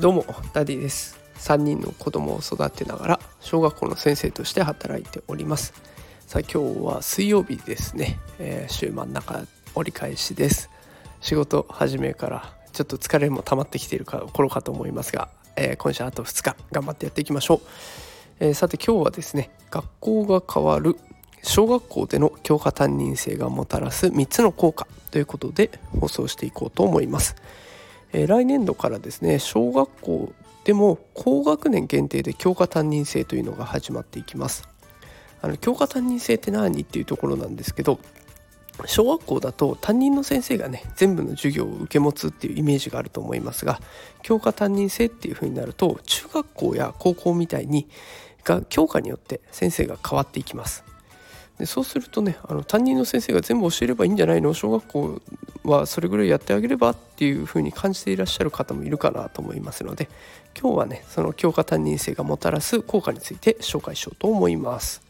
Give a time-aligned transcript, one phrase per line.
[0.00, 1.18] どうもダディです。
[1.36, 5.72] 3人の子供を育てながら小学校の先生として働いております。
[6.26, 9.42] さあ今日は水曜日ですね、えー、週真ん中
[9.74, 10.70] 折り返しです。
[11.20, 17.60] 仕事始めからちょっと疲れも溜まってきている頃かと思いますが、えー、今週あと2日頑張ってやっていきましょう、
[18.40, 20.96] えー、さて今日はですね学校が変わる
[21.46, 25.70] 小学校での教科担任制がもたらす3つの効果ということで
[26.00, 27.36] 放送していこうと思います、
[28.12, 30.32] えー、来年度からですね小学校
[30.64, 34.68] でも高学年限定で教科担任制というのが始まっていきます。
[35.40, 38.00] あの教科担任制って何っていうところなんですけど
[38.86, 43.80] 小学校だと担任の先生がね全部の授業を受け持つっていうイメージがあると思いますが
[44.22, 47.86] 教科担任制っていう風になると中学校や高校みたいに
[48.42, 50.95] が教科によって先生が変わっていきます。
[51.58, 54.52] でそうするとねあの担任の先生が全部教えればいいんじゃないの？
[54.52, 55.22] 小学校
[55.64, 60.08] はそれぐらいやってあげればっていう風に感じていらっしゃる方もいるかなと思いますので
[60.60, 65.02] 今日はねその教科担任制がもたらす効果について紹介しようと思います。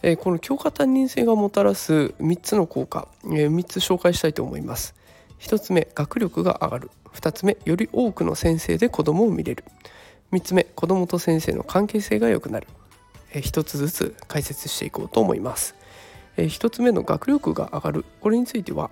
[0.00, 4.94] えこの教科担任制がもたらす3つの効果、え3つ紹介したいと思います。
[5.40, 6.90] 1つ目学力が上がる。
[7.14, 9.64] 2つ目より多くの先生で子どもを見れる。
[10.30, 12.68] 3つ目子どもと先生の関係性が良くなる、
[13.32, 15.74] え1つずつ解説していこうと思います、
[16.36, 18.04] え1つ目の学力が上がる。
[18.20, 18.90] これについては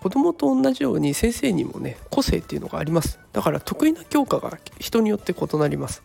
[0.00, 3.18] 子どもと同じように先生にもね個性っていうのがあります。
[3.32, 6.02] だから得意な教科が人によって異なります。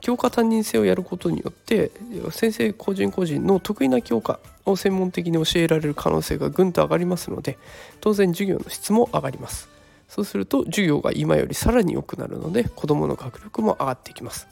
[0.00, 1.90] 教科担任制をやることによって
[2.30, 7.56] 先生個人個人の得意な教科を専門的に教えられる可能性がぐんと上がりますので
[8.02, 9.70] 当然授業の質も上がります。
[10.08, 14.46] そうすると授業が今よりさらに良くなるので子どもの学力も上がっていきます。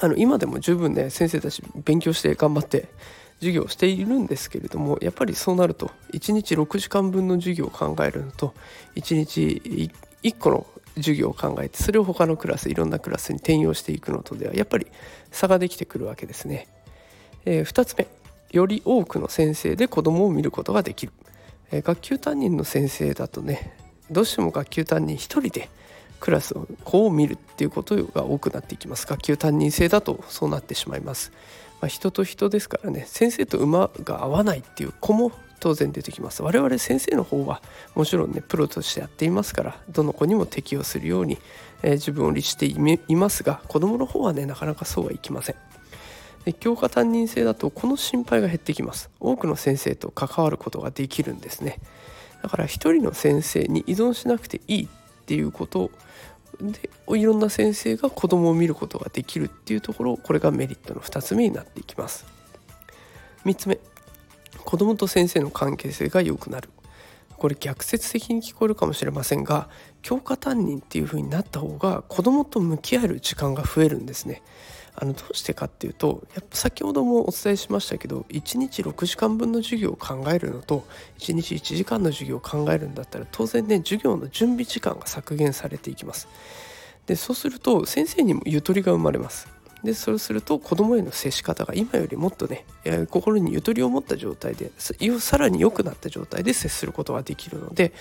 [0.00, 2.88] あの今でも十分ね先生たち勉強して頑張って
[3.40, 8.54] 授業をしているんですけれどもやっぱりそうなると1日6時間分の授業を考えるのと
[8.96, 9.90] 1日
[10.22, 14.86] 1個の授業を考えてそれを他のクラスいろんなクラスに転用していくのとではやっぱり
[15.30, 16.66] 差ができてくるわけですね。
[17.44, 18.08] えー、2つ目
[18.50, 21.12] より多くの先生で子どもを見ることができる、
[21.70, 23.76] えー、学級担任の先生だとね
[24.10, 25.68] どうしても学級担任1人で
[26.20, 29.06] クラスを子を見るっていうことが多くなっていきます。
[29.06, 31.32] 学級担任制だとそうなってしまいます、
[31.80, 33.04] まあ、人と人ですからね。
[33.06, 36.42] 先生と馬が合わないっていう子も当然出てきます。
[36.42, 37.62] 我々先生の方は
[37.94, 41.38] もちろんねプロとしてやっていますからどの子にも適用するように、
[41.82, 45.56] えー、自分を律していますが子どもの方はねなかなかそうはいきません。
[46.60, 49.10] 教科担任制だとこの心配が減ってきます。
[49.20, 51.78] 多くの先生と関わることができるんですね。
[52.42, 54.88] だから一人の先生に依存しなくていいっ
[55.28, 55.90] ていうこと。
[56.60, 60.16] でいろんな先生が子供を見ることができるっていうところ。
[60.16, 62.24] これがメリットの2つ目になっていきます。
[63.44, 63.78] 3つ目。
[64.64, 66.70] 子供と先生の関係性が良くなる。
[67.36, 69.68] これ逆説的に聞こえるかもしれませんが
[70.02, 74.42] 教科担任っていう風になった方が子供と向き合える時間が増えるんですね。
[75.00, 80.84] あのどうしてかっていうとやっぱ先ほどもお伝えしましたけど1日6時間分の授業を考えるのと
[81.18, 86.26] 1日1時間の授業を考えるんだったら当然ね授業の準備時間が削減されていきます。
[87.06, 89.48] でそうすると先生にもゆとりが生まれます。
[89.84, 92.66] でそうすると子供への接し方が今よりもっとね
[93.10, 94.72] 心にゆとりを持った状態で
[95.20, 97.92] さらに良くなった状態で接することができるので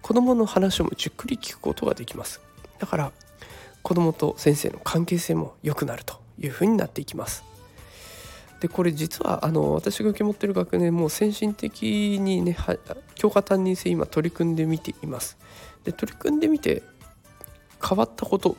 [0.00, 2.40] 子供の話もじっくり聞くことができます
[2.78, 3.12] だから
[3.82, 7.44] 子供と先生の関係性も良くなるというふうになっていきます。
[8.60, 12.56] でこれ実はあの私が受け持ってる学年も先進的にね
[13.14, 15.36] 教科担任制今取り組んでみています。
[15.84, 16.82] で取り組んでみて
[17.86, 18.54] 変わったことっ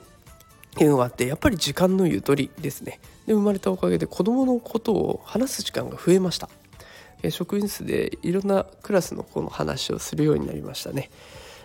[0.75, 2.99] ていうのがあってやっぱり時間のゆとりですね。
[3.25, 6.49] で生まれたおかげで子どものことを話す時間が増えました。
[7.31, 11.09] 職員室でいろんなクラスの子の話をするようになりましたね。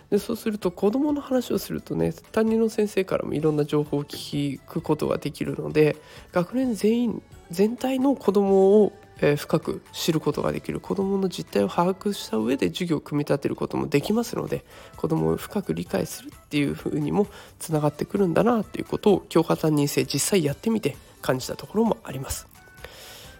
[0.09, 5.97] でそうすると子どもの話をするとね担任の先生からもいろんな情報を聞くことができるので
[6.31, 14.65] 学年全員全体の子どもをえ深く知ることができる子どもの実態を把握した上で授業を組み立てることもできますので
[14.97, 17.27] 子どもを深く理解するっていうふうにも
[17.59, 22.47] つながってくるんだなっていうことを教科担任制実際やってみて感じたところもあります。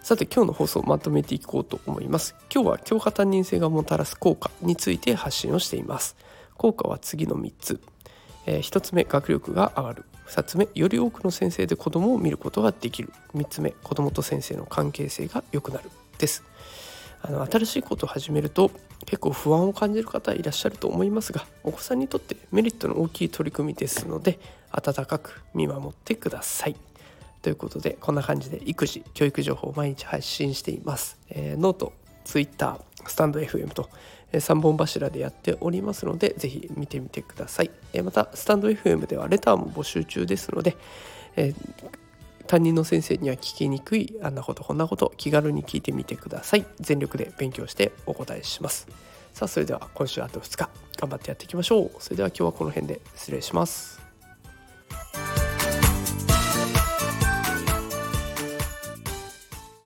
[0.02, 2.34] さて今日の放送をまとめていこうと思います。
[2.54, 6.14] 今日は教科担任制がもたらす効果について発信をしています。
[6.56, 7.80] 効果は次の3つ。
[8.46, 10.04] えー、1つ目学力が上がる。
[10.26, 13.12] 2つ目より多くの先生で子どもを見ることができる。
[13.34, 15.90] 3つ目子どもと先生の関係性が良くなる。
[16.18, 16.42] です。
[17.26, 18.70] あの新しいことを始めると
[19.06, 24.38] 結構不安を感じる方いらっしゃると思いますがお子さんにとってメリットの大きい取り組みですので
[24.70, 26.76] 温かく見守ってください。
[27.40, 31.92] ということでこんな感じで育児教育情報を毎日発信しています、えー、ノート
[32.24, 32.80] Twitter
[33.10, 33.88] スタンド FM と
[34.32, 37.70] 3本柱でやっておりますのでぜひ見てみてください。
[38.02, 40.76] またスタンド FM ではレターも募集中ですので、
[41.36, 41.54] え
[42.46, 46.66] 担任の先生には聞きにくいあんなことこんなこと気軽に聞いてみてください。
[46.80, 48.88] 全力で勉強してお答えします。
[49.32, 51.90] さあそれでは今週あと2日頑張ってやっていきましょう。
[51.98, 54.03] それでは今日はこの辺で失礼します。